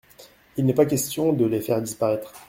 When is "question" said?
0.87-1.31